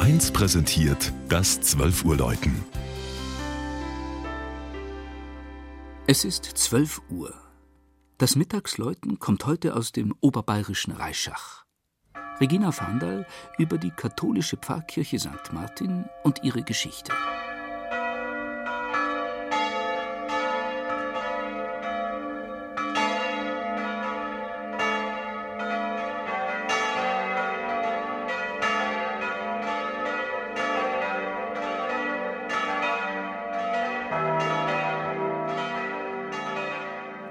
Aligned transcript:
1 0.00 0.30
präsentiert 0.30 1.12
das 1.28 1.60
12 1.60 2.04
Uhr 2.04 2.16
Läuten. 2.16 2.64
Es 6.06 6.24
ist 6.24 6.44
12 6.44 7.02
Uhr. 7.10 7.34
Das 8.16 8.36
Mittagsläuten 8.36 9.18
kommt 9.18 9.44
heute 9.44 9.74
aus 9.74 9.90
dem 9.90 10.14
oberbayerischen 10.20 10.92
Reischach. 10.92 11.64
Regina 12.40 12.70
Fahndal 12.70 13.26
über 13.58 13.76
die 13.76 13.90
katholische 13.90 14.56
Pfarrkirche 14.56 15.18
St. 15.18 15.52
Martin 15.52 16.04
und 16.22 16.44
ihre 16.44 16.62
Geschichte. 16.62 17.12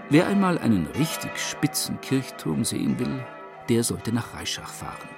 Wer 0.09 0.25
einmal 0.27 0.57
einen 0.59 0.87
richtig 0.97 1.37
spitzen 1.37 1.99
Kirchturm 1.99 2.63
sehen 2.63 2.97
will, 2.97 3.25
der 3.67 3.83
sollte 3.83 4.13
nach 4.13 4.33
Reischach 4.33 4.69
fahren. 4.69 5.09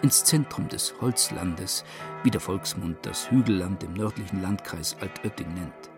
Ins 0.00 0.24
Zentrum 0.24 0.68
des 0.68 0.94
Holzlandes, 1.02 1.84
wie 2.22 2.30
der 2.30 2.40
Volksmund 2.40 2.96
das 3.02 3.30
Hügelland 3.30 3.82
im 3.82 3.92
nördlichen 3.92 4.40
Landkreis 4.40 4.96
Altötting 5.02 5.52
nennt. 5.52 5.90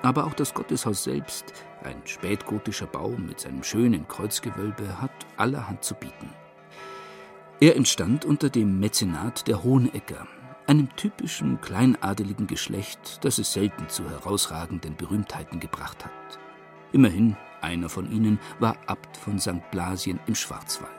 Aber 0.00 0.24
auch 0.24 0.32
das 0.32 0.54
Gotteshaus 0.54 1.04
selbst, 1.04 1.52
ein 1.82 2.00
spätgotischer 2.06 2.86
Bau 2.86 3.10
mit 3.10 3.40
seinem 3.40 3.62
schönen 3.62 4.08
Kreuzgewölbe, 4.08 5.02
hat 5.02 5.12
allerhand 5.36 5.84
zu 5.84 5.94
bieten. 5.94 6.30
Er 7.60 7.76
entstand 7.76 8.24
unter 8.24 8.48
dem 8.48 8.80
Mäzenat 8.80 9.46
der 9.46 9.62
Hohenecker, 9.62 10.26
einem 10.66 10.88
typischen 10.96 11.60
kleinadeligen 11.60 12.46
Geschlecht, 12.46 13.22
das 13.26 13.36
es 13.36 13.52
selten 13.52 13.90
zu 13.90 14.08
herausragenden 14.08 14.96
Berühmtheiten 14.96 15.60
gebracht 15.60 16.02
hat. 16.02 16.38
Immerhin 16.92 17.36
einer 17.64 17.88
von 17.88 18.10
ihnen 18.10 18.38
war 18.60 18.76
Abt 18.86 19.16
von 19.16 19.38
St. 19.38 19.70
Blasien 19.70 20.20
im 20.26 20.34
Schwarzwald. 20.34 20.92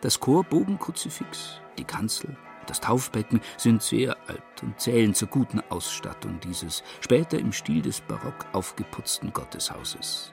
Das 0.00 0.18
Chorbogenkruzifix, 0.18 1.60
die 1.78 1.84
Kanzel, 1.84 2.36
das 2.66 2.80
Taufbecken 2.80 3.40
sind 3.56 3.82
sehr 3.82 4.16
alt 4.26 4.62
und 4.62 4.80
zählen 4.80 5.14
zur 5.14 5.28
guten 5.28 5.60
Ausstattung 5.68 6.40
dieses 6.40 6.82
später 7.00 7.38
im 7.38 7.52
Stil 7.52 7.82
des 7.82 8.00
Barock 8.00 8.46
aufgeputzten 8.52 9.32
Gotteshauses. 9.32 10.32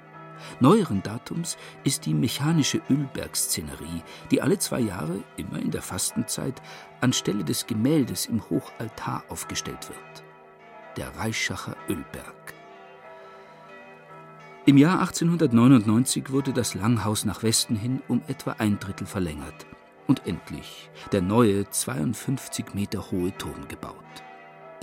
Neueren 0.60 1.04
Datums 1.04 1.58
ist 1.84 2.06
die 2.06 2.14
mechanische 2.14 2.82
Ölbergszenerie, 2.90 4.02
die 4.32 4.42
alle 4.42 4.58
zwei 4.58 4.80
Jahre, 4.80 5.20
immer 5.38 5.60
in 5.60 5.72
der 5.72 5.82
Fastenzeit, 5.82 6.62
anstelle 7.00 7.44
des 7.44 7.68
Gemäldes 7.68 8.26
im 8.26 8.50
Hochaltar 8.50 9.24
aufgestellt 9.30 9.90
wird. 9.90 10.24
Der 10.98 11.16
Reischacher 11.16 11.76
Ölberg. 11.88 12.54
Im 14.64 14.78
Jahr 14.78 15.00
1899 15.00 16.30
wurde 16.30 16.54
das 16.54 16.76
Langhaus 16.76 17.26
nach 17.26 17.42
Westen 17.42 17.76
hin 17.76 18.00
um 18.08 18.22
etwa 18.28 18.58
ein 18.60 18.78
Drittel 18.78 19.08
verlängert 19.08 19.66
und 20.06 20.28
endlich 20.28 20.92
der 21.12 21.24
neue 21.24 21.68
52 21.68 22.76
Meter 22.76 23.10
hohe 23.10 23.36
Turm 23.40 23.68
gebaut. 23.68 23.96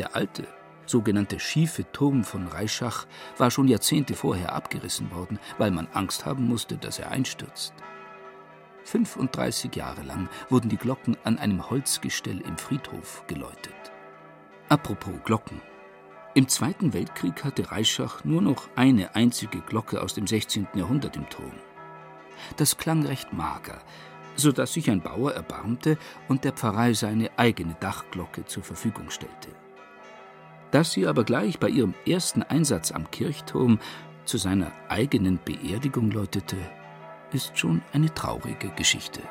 Der 0.00 0.16
alte, 0.16 0.48
sogenannte 0.84 1.38
schiefe 1.38 1.84
Turm 1.92 2.24
von 2.24 2.48
Reischach 2.48 3.06
war 3.36 3.52
schon 3.52 3.68
Jahrzehnte 3.68 4.14
vorher 4.14 4.52
abgerissen 4.52 5.12
worden, 5.12 5.38
weil 5.58 5.70
man 5.70 5.86
Angst 5.92 6.26
haben 6.26 6.48
musste, 6.48 6.76
dass 6.76 6.98
er 6.98 7.12
einstürzt. 7.12 7.72
35 8.82 9.76
Jahre 9.76 10.02
lang 10.02 10.28
wurden 10.48 10.70
die 10.70 10.76
Glocken 10.76 11.16
an 11.22 11.38
einem 11.38 11.70
Holzgestell 11.70 12.40
im 12.40 12.58
Friedhof 12.58 13.22
geläutet. 13.28 13.92
Apropos 14.68 15.14
Glocken. 15.24 15.60
Im 16.34 16.46
Zweiten 16.46 16.92
Weltkrieg 16.92 17.42
hatte 17.42 17.70
Reischach 17.70 18.22
nur 18.24 18.42
noch 18.42 18.68
eine 18.76 19.14
einzige 19.14 19.60
Glocke 19.60 20.00
aus 20.02 20.14
dem 20.14 20.26
16. 20.26 20.68
Jahrhundert 20.74 21.16
im 21.16 21.28
Turm. 21.28 21.52
Das 22.56 22.76
klang 22.76 23.04
recht 23.04 23.32
mager, 23.32 23.80
so 24.36 24.52
dass 24.52 24.74
sich 24.74 24.90
ein 24.90 25.00
Bauer 25.00 25.32
erbarmte 25.32 25.98
und 26.28 26.44
der 26.44 26.52
Pfarrei 26.52 26.92
seine 26.92 27.30
eigene 27.36 27.76
Dachglocke 27.80 28.44
zur 28.44 28.62
Verfügung 28.62 29.10
stellte. 29.10 29.48
Dass 30.70 30.92
sie 30.92 31.06
aber 31.06 31.24
gleich 31.24 31.58
bei 31.58 31.70
ihrem 31.70 31.94
ersten 32.06 32.42
Einsatz 32.42 32.92
am 32.92 33.10
Kirchturm 33.10 33.80
zu 34.26 34.36
seiner 34.36 34.70
eigenen 34.88 35.40
Beerdigung 35.42 36.10
läutete, 36.10 36.56
ist 37.32 37.58
schon 37.58 37.82
eine 37.92 38.12
traurige 38.12 38.68
Geschichte. 38.76 39.22